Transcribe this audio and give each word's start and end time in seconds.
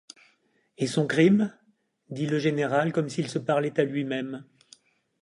Et 0.79 0.87
son 0.87 1.05
crime? 1.05 1.55
dit 2.09 2.25
le 2.25 2.39
général 2.39 2.91
comme 2.91 3.07
s’il 3.07 3.27
se 3.29 3.37
parlait 3.37 3.79
à 3.79 3.83
lui-même. 3.83 4.43